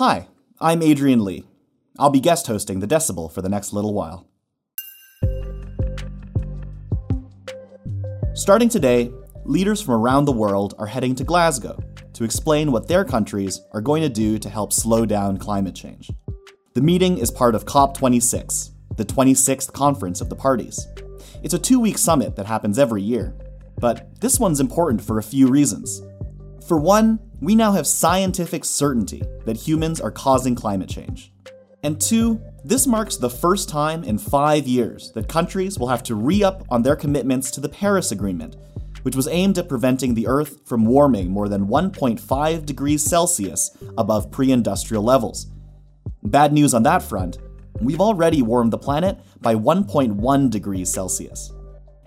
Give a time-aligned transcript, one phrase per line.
[0.00, 0.28] Hi,
[0.62, 1.44] I'm Adrian Lee.
[1.98, 4.26] I'll be guest hosting The Decibel for the next little while.
[8.32, 9.12] Starting today,
[9.44, 11.78] leaders from around the world are heading to Glasgow
[12.14, 16.10] to explain what their countries are going to do to help slow down climate change.
[16.72, 20.88] The meeting is part of COP26, the 26th conference of the parties.
[21.42, 23.36] It's a two week summit that happens every year,
[23.76, 26.00] but this one's important for a few reasons.
[26.66, 31.32] For one, we now have scientific certainty that humans are causing climate change.
[31.82, 36.14] And two, this marks the first time in five years that countries will have to
[36.14, 38.56] re up on their commitments to the Paris Agreement,
[39.02, 44.30] which was aimed at preventing the Earth from warming more than 1.5 degrees Celsius above
[44.30, 45.46] pre industrial levels.
[46.22, 47.38] Bad news on that front
[47.80, 51.50] we've already warmed the planet by 1.1 degrees Celsius.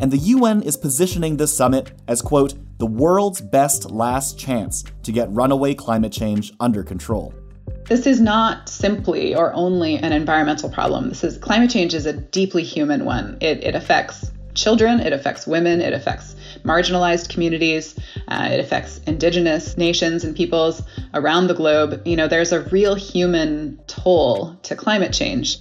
[0.04, 5.14] And the UN is positioning this summit as, quote, the world's best last chance to
[5.14, 7.34] get runaway climate change under control.
[7.88, 11.08] This is not simply or only an environmental problem.
[11.08, 13.38] This is climate change is a deeply human one.
[13.40, 19.78] It, it affects children, it affects women, it affects marginalized communities, uh, it affects indigenous
[19.78, 22.02] nations and peoples around the globe.
[22.04, 25.60] You know, there's a real human toll to climate change.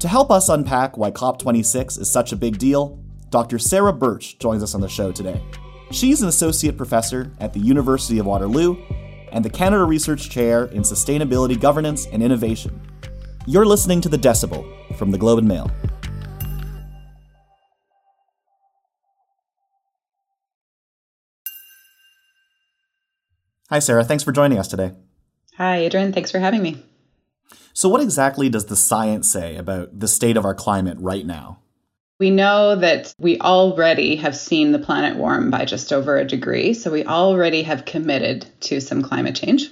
[0.00, 3.01] To help us unpack why COP26 is such a big deal,
[3.32, 3.58] Dr.
[3.58, 5.42] Sarah Burch joins us on the show today.
[5.90, 8.76] She's an associate professor at the University of Waterloo
[9.32, 12.78] and the Canada Research Chair in Sustainability Governance and Innovation.
[13.46, 15.70] You're listening to The Decibel from the Globe and Mail.
[23.70, 24.04] Hi, Sarah.
[24.04, 24.92] Thanks for joining us today.
[25.56, 26.12] Hi, Adrian.
[26.12, 26.84] Thanks for having me.
[27.72, 31.61] So, what exactly does the science say about the state of our climate right now?
[32.22, 36.72] We know that we already have seen the planet warm by just over a degree,
[36.72, 39.68] so we already have committed to some climate change.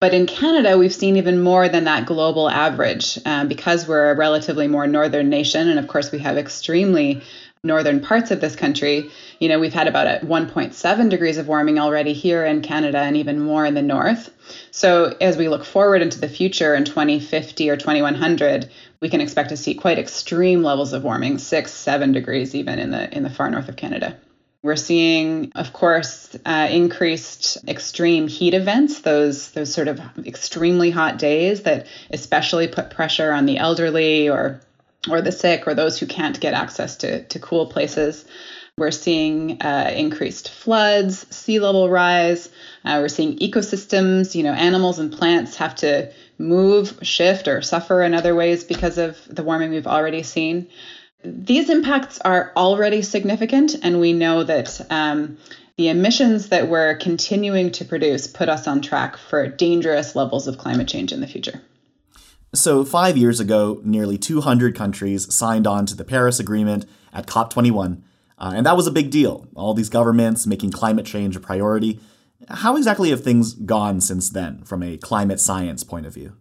[0.00, 4.16] But in Canada, we've seen even more than that global average um, because we're a
[4.16, 5.68] relatively more northern nation.
[5.68, 7.20] And of course, we have extremely
[7.66, 12.12] northern parts of this country, you know, we've had about 1.7 degrees of warming already
[12.12, 14.30] here in Canada and even more in the north.
[14.70, 18.70] So as we look forward into the future in 2050 or 2100,
[19.00, 22.90] we can expect to see quite extreme levels of warming, six, seven degrees even in
[22.90, 24.16] the in the far north of Canada.
[24.62, 31.18] We're seeing, of course, uh, increased extreme heat events, those those sort of extremely hot
[31.18, 34.60] days that especially put pressure on the elderly or
[35.08, 38.24] or the sick or those who can't get access to, to cool places.
[38.78, 42.50] We're seeing uh, increased floods, sea level rise.
[42.84, 48.02] Uh, we're seeing ecosystems, you know, animals and plants have to move, shift, or suffer
[48.02, 50.68] in other ways because of the warming we've already seen.
[51.24, 55.38] These impacts are already significant, and we know that um,
[55.76, 60.58] the emissions that we're continuing to produce put us on track for dangerous levels of
[60.58, 61.60] climate change in the future.
[62.54, 68.02] So, five years ago, nearly 200 countries signed on to the Paris Agreement at COP21,
[68.38, 69.48] uh, and that was a big deal.
[69.54, 72.00] All these governments making climate change a priority.
[72.48, 76.34] How exactly have things gone since then, from a climate science point of view?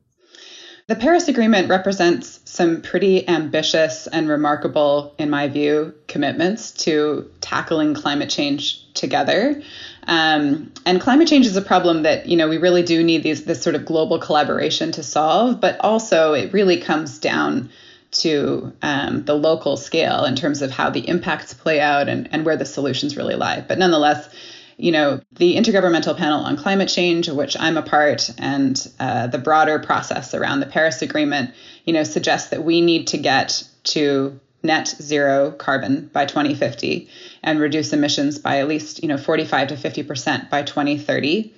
[0.87, 7.95] The Paris Agreement represents some pretty ambitious and remarkable, in my view, commitments to tackling
[7.95, 9.63] climate change together.
[10.05, 13.45] Um, and climate change is a problem that you know we really do need these
[13.45, 17.71] this sort of global collaboration to solve, but also it really comes down
[18.11, 22.45] to um, the local scale in terms of how the impacts play out and, and
[22.45, 23.65] where the solutions really lie.
[23.67, 24.29] But nonetheless,
[24.77, 29.27] you know, the Intergovernmental Panel on Climate Change, of which I'm a part, and uh,
[29.27, 31.51] the broader process around the Paris Agreement,
[31.85, 37.07] you know, suggests that we need to get to net zero carbon by 2050
[37.43, 41.53] and reduce emissions by at least you know 45 to 50 percent by 2030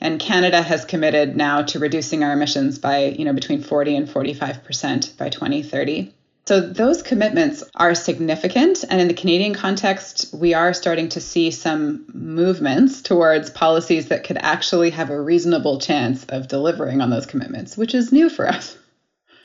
[0.00, 4.10] and canada has committed now to reducing our emissions by you know between 40 and
[4.10, 6.12] 45 percent by 2030
[6.46, 11.50] so those commitments are significant and in the canadian context we are starting to see
[11.50, 17.26] some movements towards policies that could actually have a reasonable chance of delivering on those
[17.26, 18.76] commitments which is new for us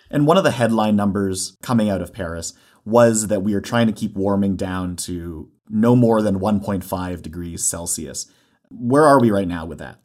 [0.10, 2.54] and one of the headline numbers coming out of Paris
[2.86, 7.66] was that we are trying to keep warming down to no more than 1.5 degrees
[7.66, 8.28] Celsius.
[8.70, 10.00] Where are we right now with that?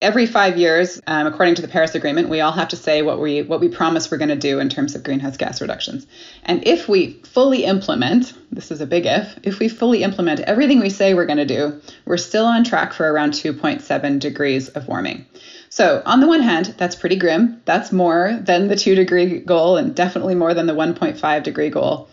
[0.00, 3.20] Every five years, um, according to the Paris Agreement, we all have to say what
[3.20, 6.06] we what we promise we're going to do in terms of greenhouse gas reductions.
[6.44, 10.78] And if we fully implement, this is a big if, if we fully implement everything
[10.78, 14.86] we say we're going to do, we're still on track for around 2.7 degrees of
[14.86, 15.26] warming.
[15.68, 17.60] So, on the one hand, that's pretty grim.
[17.64, 22.08] That's more than the two degree goal and definitely more than the 1.5 degree goal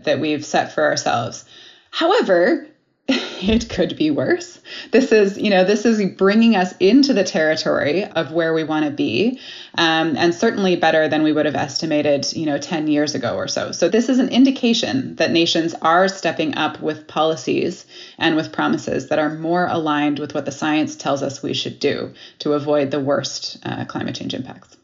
[0.00, 1.46] that we've set for ourselves.
[1.90, 2.66] However,
[3.42, 4.60] it could be worse.
[4.90, 8.84] This is, you know, this is bringing us into the territory of where we want
[8.84, 9.38] to be,
[9.76, 13.48] um, and certainly better than we would have estimated, you know, 10 years ago or
[13.48, 13.72] so.
[13.72, 17.86] So this is an indication that nations are stepping up with policies
[18.18, 21.78] and with promises that are more aligned with what the science tells us we should
[21.78, 24.76] do to avoid the worst uh, climate change impacts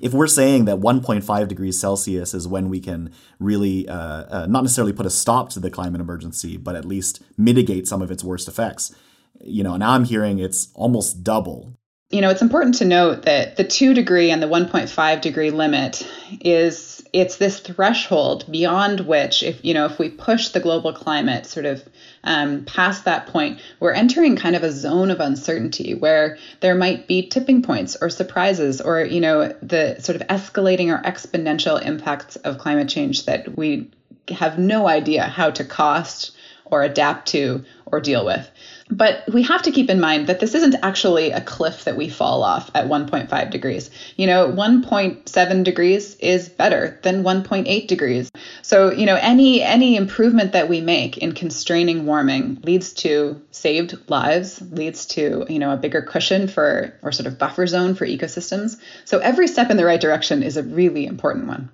[0.00, 4.62] if we're saying that 1.5 degrees Celsius is when we can really uh, uh, not
[4.62, 8.24] necessarily put a stop to the climate emergency, but at least mitigate some of its
[8.24, 8.94] worst effects,
[9.40, 11.74] you know, now I'm hearing it's almost double.
[12.10, 16.06] You know, it's important to note that the two degree and the 1.5 degree limit
[16.40, 21.46] is it's this threshold beyond which if you know if we push the global climate
[21.46, 21.82] sort of
[22.24, 27.06] um, past that point we're entering kind of a zone of uncertainty where there might
[27.06, 32.34] be tipping points or surprises or you know the sort of escalating or exponential impacts
[32.36, 33.88] of climate change that we
[34.28, 36.32] have no idea how to cost
[36.66, 38.50] or adapt to or deal with
[38.90, 42.08] but we have to keep in mind that this isn't actually a cliff that we
[42.08, 43.90] fall off at 1.5 degrees.
[44.16, 48.30] You know, 1.7 degrees is better than 1.8 degrees.
[48.62, 53.96] So, you know, any any improvement that we make in constraining warming leads to saved
[54.08, 58.06] lives, leads to, you know, a bigger cushion for or sort of buffer zone for
[58.06, 58.78] ecosystems.
[59.06, 61.70] So every step in the right direction is a really important one.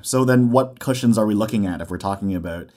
[0.00, 2.70] So then what cushions are we looking at if we're talking about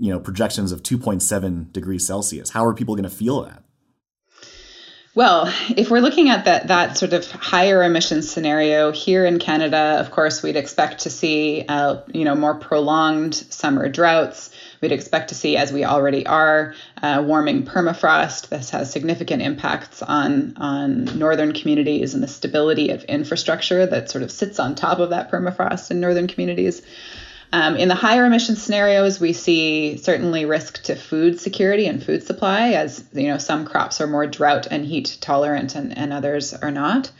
[0.00, 2.50] you know projections of 2.7 degrees Celsius?
[2.50, 3.62] How are people going to feel that?
[5.12, 9.96] Well, if we're looking at that that sort of higher emissions scenario here in Canada,
[9.98, 14.50] of course, we'd expect to see uh, you know more prolonged summer droughts.
[14.80, 18.48] We'd expect to see, as we already are, uh, warming permafrost.
[18.50, 24.22] This has significant impacts on on northern communities and the stability of infrastructure that sort
[24.22, 26.82] of sits on top of that permafrost in northern communities.
[27.52, 32.22] Um, in the higher emission scenarios, we see certainly risk to food security and food
[32.22, 36.54] supply, as you know some crops are more drought and heat tolerant, and, and others
[36.54, 37.10] are not.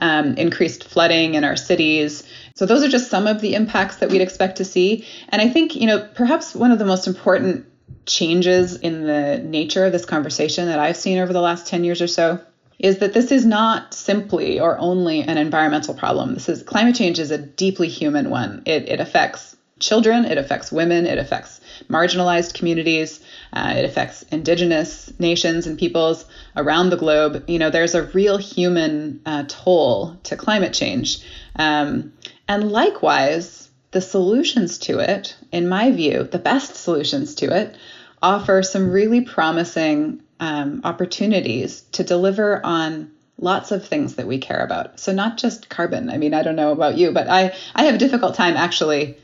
[0.00, 2.22] Um, increased flooding in our cities.
[2.54, 5.04] So those are just some of the impacts that we'd expect to see.
[5.28, 7.66] And I think you know perhaps one of the most important
[8.06, 12.00] changes in the nature of this conversation that I've seen over the last 10 years
[12.00, 12.40] or so
[12.78, 16.34] is that this is not simply or only an environmental problem.
[16.34, 18.62] This is climate change is a deeply human one.
[18.66, 23.20] It, it affects children, it affects women, it affects marginalized communities,
[23.52, 26.24] uh, it affects indigenous nations and peoples
[26.56, 27.42] around the globe.
[27.46, 31.18] You know, there's a real human uh, toll to climate change.
[31.56, 32.12] Um,
[32.48, 37.76] and likewise, the solutions to it, in my view, the best solutions to it,
[38.20, 43.10] offer some really promising um, opportunities to deliver on
[43.40, 44.98] lots of things that we care about.
[44.98, 46.10] So not just carbon.
[46.10, 49.16] I mean, I don't know about you, but I, I have a difficult time actually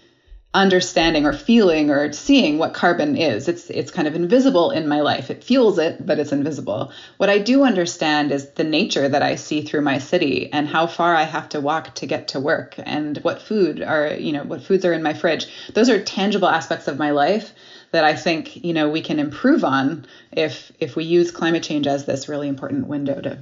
[0.55, 3.49] understanding or feeling or seeing what carbon is.
[3.49, 5.29] It's it's kind of invisible in my life.
[5.29, 6.93] It fuels it, but it's invisible.
[7.17, 10.87] What I do understand is the nature that I see through my city and how
[10.87, 14.45] far I have to walk to get to work and what food are, you know,
[14.45, 15.47] what foods are in my fridge.
[15.75, 17.53] Those are tangible aspects of my life
[17.91, 21.89] that I think, you know, we can improve on if if we use climate change
[21.89, 23.39] as this really important window to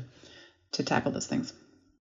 [0.73, 1.53] to tackle those things.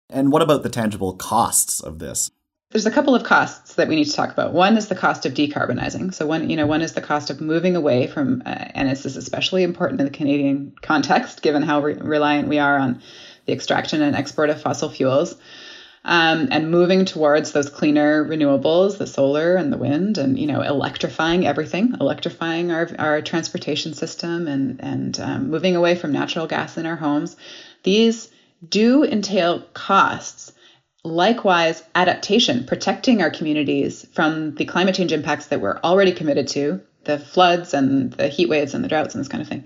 [0.08, 2.30] And what about the tangible costs of this?
[2.72, 4.52] There's a couple of costs that we need to talk about.
[4.52, 6.14] One is the cost of decarbonizing.
[6.14, 9.04] So one, you know, one is the cost of moving away from, uh, and this
[9.04, 13.00] is especially important in the Canadian context, given how re- reliant we are on
[13.44, 15.36] the extraction and export of fossil fuels,
[16.04, 20.62] um, and moving towards those cleaner renewables, the solar and the wind, and you know,
[20.62, 26.78] electrifying everything, electrifying our our transportation system, and and um, moving away from natural gas
[26.78, 27.36] in our homes.
[27.82, 28.30] These
[28.66, 30.52] do entail costs
[31.04, 36.80] Likewise, adaptation, protecting our communities from the climate change impacts that we're already committed to,
[37.04, 39.64] the floods and the heat waves and the droughts and this kind of thing,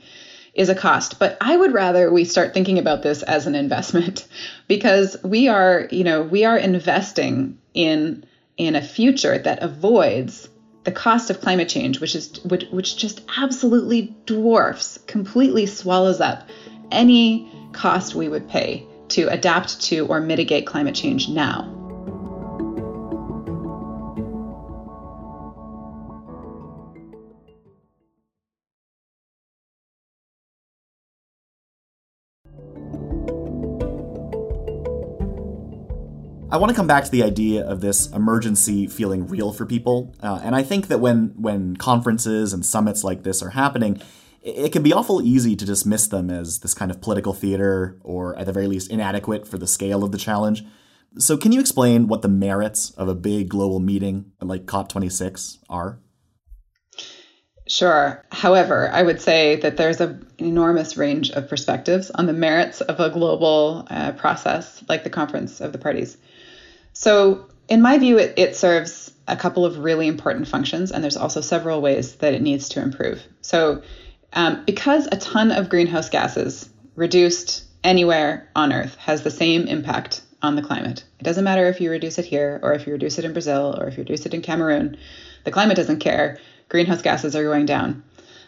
[0.54, 1.18] is a cost.
[1.18, 4.26] But I would rather we start thinking about this as an investment
[4.66, 8.24] because we are, you know, we are investing in
[8.56, 10.48] in a future that avoids
[10.84, 16.48] the cost of climate change, which is which, which just absolutely dwarfs, completely swallows up
[16.90, 21.72] any cost we would pay to adapt to or mitigate climate change now.
[36.48, 40.14] I want to come back to the idea of this emergency feeling real for people,
[40.22, 44.00] uh, and I think that when when conferences and summits like this are happening,
[44.46, 48.38] it can be awful easy to dismiss them as this kind of political theater or
[48.38, 50.64] at the very least inadequate for the scale of the challenge.
[51.18, 55.98] So, can you explain what the merits of a big global meeting like COP26 are?
[57.66, 58.24] Sure.
[58.30, 63.00] However, I would say that there's an enormous range of perspectives on the merits of
[63.00, 66.16] a global uh, process like the Conference of the Parties.
[66.92, 71.16] So, in my view, it, it serves a couple of really important functions, and there's
[71.16, 73.22] also several ways that it needs to improve.
[73.40, 73.82] So,
[74.36, 80.22] um, because a ton of greenhouse gases reduced anywhere on Earth has the same impact
[80.42, 81.04] on the climate.
[81.18, 83.74] It doesn't matter if you reduce it here, or if you reduce it in Brazil,
[83.78, 84.96] or if you reduce it in Cameroon.
[85.44, 86.38] The climate doesn't care
[86.68, 88.02] greenhouse gases are going down.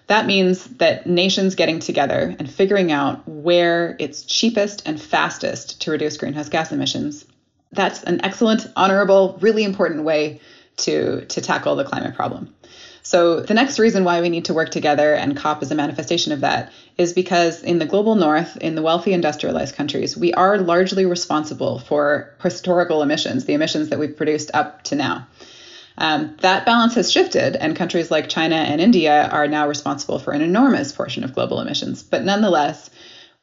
[0.08, 5.90] That means that nations getting together and figuring out where it's cheapest and fastest to
[5.90, 7.24] reduce greenhouse gas emissions.
[7.72, 10.40] That's an excellent, honorable, really important way
[10.78, 12.54] to, to tackle the climate problem.
[13.08, 16.30] So, the next reason why we need to work together, and COP is a manifestation
[16.30, 20.58] of that, is because in the global north, in the wealthy industrialized countries, we are
[20.58, 25.26] largely responsible for historical emissions, the emissions that we've produced up to now.
[25.96, 30.34] Um, that balance has shifted, and countries like China and India are now responsible for
[30.34, 32.02] an enormous portion of global emissions.
[32.02, 32.90] But nonetheless,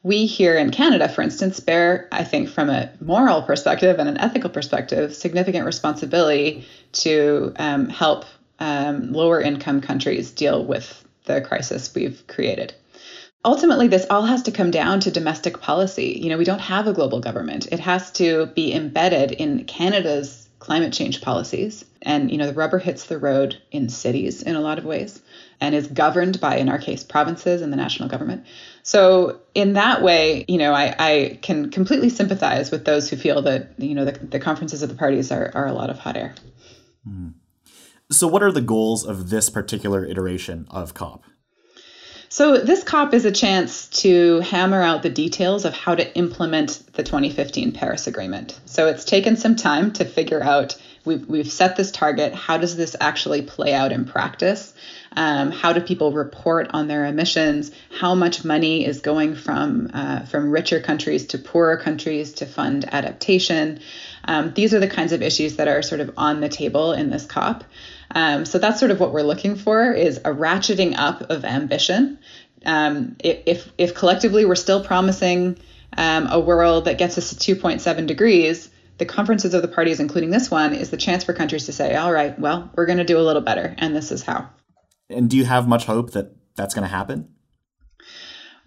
[0.04, 4.18] we here in Canada, for instance, bear, I think, from a moral perspective and an
[4.18, 8.26] ethical perspective, significant responsibility to um, help
[8.58, 12.74] um, lower income countries deal with the crisis we've created.
[13.44, 16.18] Ultimately, this all has to come down to domestic policy.
[16.20, 17.68] You know, we don't have a global government.
[17.70, 21.84] It has to be embedded in Canada's climate change policies.
[22.02, 25.22] And, you know, the rubber hits the road in cities in a lot of ways
[25.60, 28.46] and is governed by, in our case, provinces and the national government.
[28.82, 33.42] So, in that way, you know, I, I can completely sympathize with those who feel
[33.42, 36.16] that, you know, the, the conferences of the parties are, are a lot of hot
[36.16, 36.34] air.
[37.08, 37.34] Mm.
[38.10, 41.24] So, what are the goals of this particular iteration of COP?
[42.28, 46.82] So, this COP is a chance to hammer out the details of how to implement
[46.92, 48.60] the 2015 Paris Agreement.
[48.64, 52.32] So, it's taken some time to figure out we've, we've set this target.
[52.32, 54.72] How does this actually play out in practice?
[55.16, 57.72] Um, how do people report on their emissions?
[57.98, 62.86] How much money is going from uh, from richer countries to poorer countries to fund
[62.92, 63.80] adaptation?
[64.24, 67.10] Um, these are the kinds of issues that are sort of on the table in
[67.10, 67.64] this COP.
[68.10, 72.18] Um, so that's sort of what we're looking for is a ratcheting up of ambition.
[72.64, 75.58] Um, if, if collectively we're still promising
[75.96, 80.30] um, a world that gets us to 2.7 degrees, the conferences of the parties, including
[80.30, 83.04] this one, is the chance for countries to say, all right, well, we're going to
[83.04, 84.48] do a little better, and this is how.
[85.08, 87.28] And do you have much hope that that's going to happen?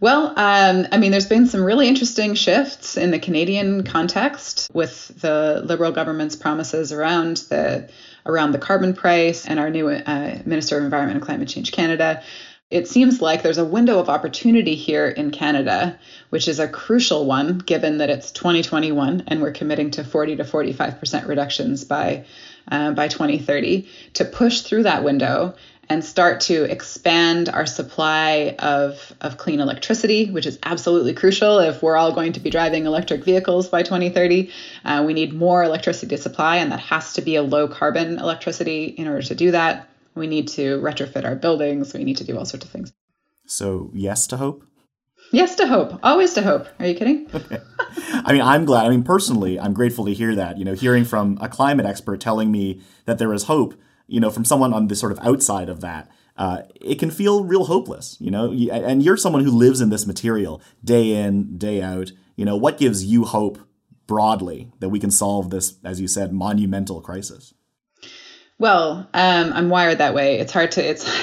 [0.02, 5.10] Well, um, I mean, there's been some really interesting shifts in the Canadian context with
[5.20, 7.90] the Liberal government's promises around the
[8.26, 12.24] around the carbon price and our new uh, Minister of Environment and Climate Change Canada.
[12.70, 17.26] It seems like there's a window of opportunity here in Canada, which is a crucial
[17.26, 22.26] one given that it's 2021 and we're committing to 40 to 45% reductions by
[22.72, 25.56] uh, by 2030 to push through that window
[25.90, 31.82] and start to expand our supply of, of clean electricity, which is absolutely crucial if
[31.82, 34.52] we're all going to be driving electric vehicles by 2030.
[34.86, 38.20] Uh, we need more electricity to supply, and that has to be a low carbon
[38.20, 39.90] electricity in order to do that.
[40.14, 41.94] We need to retrofit our buildings.
[41.94, 42.94] We need to do all sorts of things.
[43.48, 44.64] So, yes to hope?
[45.32, 46.00] Yes to hope.
[46.04, 46.68] Always to hope.
[46.80, 47.28] Are you kidding?
[48.26, 48.86] I mean, I'm glad.
[48.86, 50.58] I mean, personally, I'm grateful to hear that.
[50.58, 53.76] You know, hearing from a climate expert telling me that there is hope
[54.10, 57.44] you know, from someone on the sort of outside of that, uh, it can feel
[57.44, 58.52] real hopeless, you know.
[58.72, 62.12] And you're someone who lives in this material day in, day out.
[62.36, 63.60] You know, what gives you hope
[64.08, 67.54] broadly that we can solve this, as you said, monumental crisis?
[68.58, 70.40] Well, um, I'm wired that way.
[70.40, 71.06] It's hard to it's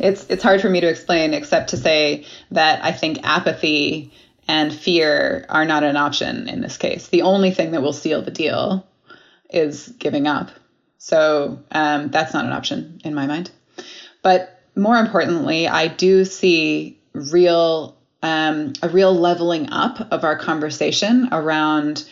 [0.00, 4.12] it's it's hard for me to explain, except to say that I think apathy
[4.48, 7.08] and fear are not an option in this case.
[7.08, 8.86] The only thing that will seal the deal
[9.50, 10.50] is giving up.
[11.06, 13.52] So um, that's not an option in my mind.
[14.22, 21.28] But more importantly, I do see real um, a real leveling up of our conversation
[21.30, 22.04] around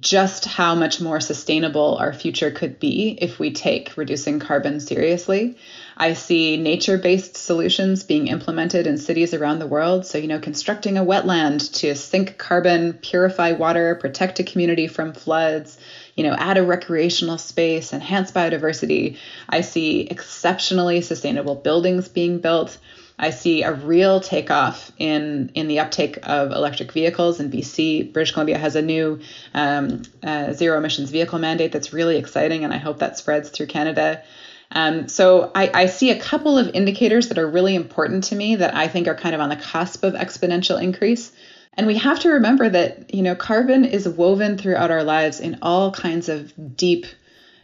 [0.00, 5.58] just how much more sustainable our future could be if we take reducing carbon seriously.
[5.96, 10.06] I see nature based solutions being implemented in cities around the world.
[10.06, 15.12] So, you know, constructing a wetland to sink carbon, purify water, protect a community from
[15.12, 15.78] floods,
[16.16, 19.16] you know, add a recreational space, enhance biodiversity.
[19.48, 22.78] I see exceptionally sustainable buildings being built.
[23.18, 28.12] I see a real takeoff in in the uptake of electric vehicles in BC.
[28.12, 29.20] British Columbia has a new
[29.54, 33.66] um, uh, zero emissions vehicle mandate that's really exciting, and I hope that spreads through
[33.66, 34.22] Canada.
[34.70, 38.56] Um, so I, I, see a couple of indicators that are really important to me
[38.56, 41.30] that I think are kind of on the cusp of exponential increase.
[41.76, 45.58] And we have to remember that, you know, carbon is woven throughout our lives in
[45.62, 47.06] all kinds of deep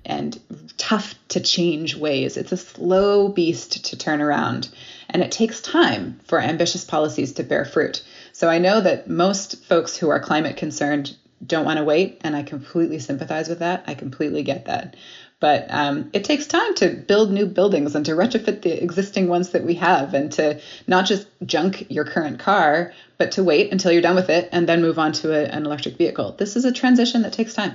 [0.05, 0.39] and
[0.77, 2.37] tough to change ways.
[2.37, 4.69] It's a slow beast to turn around,
[5.09, 8.03] and it takes time for ambitious policies to bear fruit.
[8.33, 12.37] So I know that most folks who are climate concerned don't want to wait, and
[12.37, 13.85] I completely sympathize with that.
[13.87, 14.97] I completely get that.
[15.43, 19.51] But um, it takes time to build new buildings and to retrofit the existing ones
[19.51, 23.91] that we have, and to not just junk your current car, but to wait until
[23.91, 26.37] you're done with it and then move on to a, an electric vehicle.
[26.39, 27.75] This is a transition that takes time.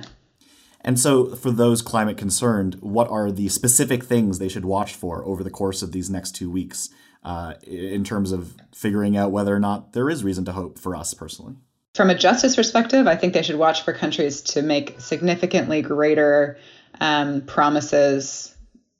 [0.80, 5.22] And so, for those climate concerned, what are the specific things they should watch for
[5.26, 6.88] over the course of these next two weeks
[7.22, 10.96] uh, in terms of figuring out whether or not there is reason to hope for
[10.96, 11.56] us personally?
[11.94, 16.56] From a justice perspective, I think they should watch for countries to make significantly greater
[17.00, 18.54] um, promises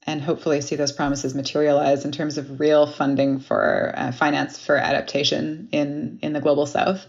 [0.08, 4.74] and hopefully see those promises materialize in terms of real funding for uh, finance for
[4.74, 7.04] adaptation in in the global south.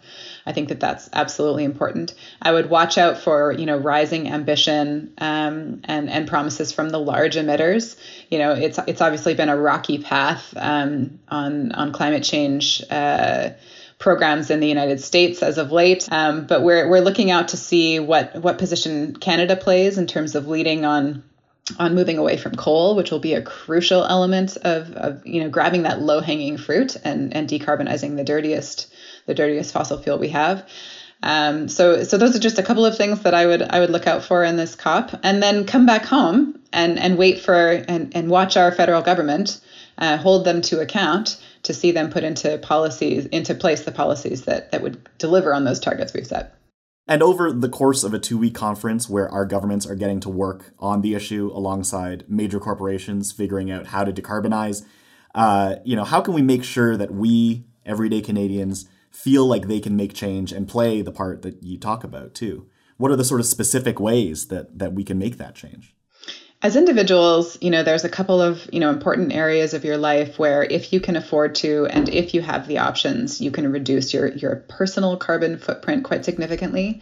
[0.46, 2.14] I think that that's absolutely important.
[2.42, 7.00] I would watch out for you know rising ambition um, and and promises from the
[7.00, 7.96] large emitters.
[8.30, 13.52] You know it's it's obviously been a rocky path um, on on climate change uh,
[14.00, 16.08] programs in the United States as of late.
[16.12, 20.36] Um, but we're we're looking out to see what what position Canada plays in terms
[20.36, 21.24] of leading on
[21.78, 25.50] on moving away from coal, which will be a crucial element of, of you know
[25.50, 28.92] grabbing that low hanging fruit and and decarbonizing the dirtiest
[29.28, 30.68] the dirtiest fossil fuel we have.
[31.22, 33.90] Um, so so those are just a couple of things that I would I would
[33.90, 37.70] look out for in this COP, and then come back home and and wait for
[37.70, 39.60] and and watch our federal government
[39.98, 41.38] uh, hold them to account
[41.70, 45.66] to see them put into policies into place the policies that that would deliver on
[45.66, 46.56] those targets we've set.
[47.08, 50.30] And over the course of a two week conference where our governments are getting to
[50.30, 54.84] work on the issue alongside major corporations figuring out how to decarbonize,
[55.36, 59.80] uh, you know, how can we make sure that we, everyday Canadians, feel like they
[59.80, 62.68] can make change and play the part that you talk about too?
[62.98, 65.96] What are the sort of specific ways that, that we can make that change?
[66.62, 70.38] As individuals, you know, there's a couple of, you know, important areas of your life
[70.38, 74.14] where if you can afford to and if you have the options, you can reduce
[74.14, 77.00] your your personal carbon footprint quite significantly.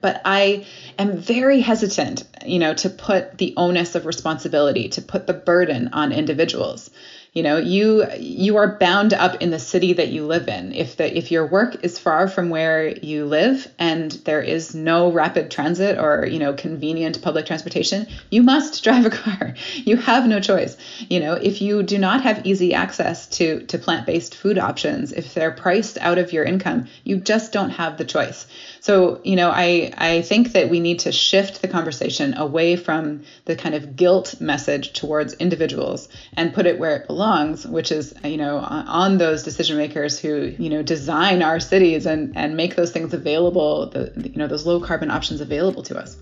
[0.00, 0.66] But I
[0.98, 5.88] am very hesitant, you know, to put the onus of responsibility, to put the burden
[5.92, 6.90] on individuals
[7.34, 10.72] you know you you are bound up in the city that you live in.
[10.72, 15.10] If the if your work is far from where you live and there is no
[15.10, 19.54] rapid transit or you know convenient public transportation you must drive a car.
[19.76, 20.76] You have no choice.
[21.10, 25.34] You know if you do not have easy access to to plant-based food options if
[25.34, 28.46] they're priced out of your income you just don't have the choice.
[28.80, 33.22] So, you know, I, I think that we need to shift the conversation away from
[33.46, 37.23] the kind of guilt message towards individuals and put it where it belongs,
[37.66, 42.36] which is, you know, on those decision makers who, you know, design our cities and,
[42.36, 46.16] and make those things available, the, you know, those low carbon options available to us.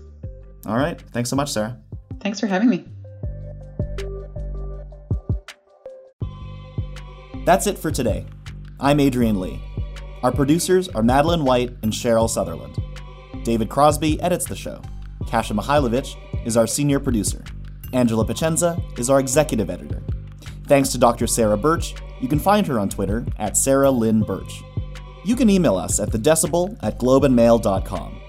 [0.65, 0.99] All right.
[1.11, 1.77] Thanks so much, Sarah.
[2.21, 2.85] Thanks for having me.
[7.45, 8.25] That's it for today.
[8.79, 9.61] I'm Adrian Lee.
[10.23, 12.77] Our producers are Madeline White and Cheryl Sutherland.
[13.43, 14.81] David Crosby edits the show.
[15.27, 17.43] Kasia Mihailovic is our senior producer.
[17.91, 20.02] Angela Pacienza is our executive editor.
[20.65, 21.27] Thanks to Dr.
[21.27, 21.95] Sarah Burch.
[22.21, 24.63] You can find her on Twitter at Sarah Lynn Burch.
[25.25, 28.21] You can email us at thedecibel at globeandmail.com.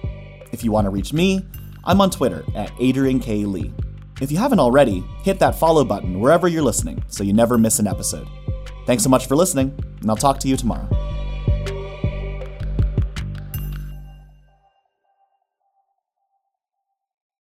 [0.52, 1.44] If you want to reach me,
[1.84, 3.44] I'm on Twitter at Adrian K.
[3.44, 3.72] Lee.
[4.20, 7.78] If you haven't already, hit that follow button wherever you're listening so you never miss
[7.78, 8.28] an episode.
[8.86, 10.88] Thanks so much for listening, and I'll talk to you tomorrow.